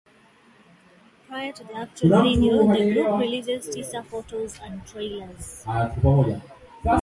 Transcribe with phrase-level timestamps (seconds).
[1.27, 5.63] Prior to the actual video, the group releases teaser photos and trailers.